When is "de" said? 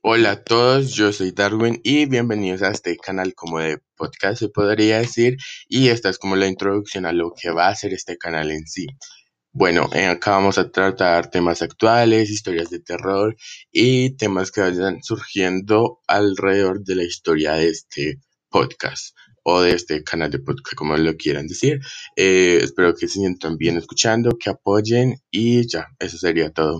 3.58-3.78, 12.70-12.78, 16.84-16.94, 17.54-17.68, 19.62-19.72, 20.30-20.38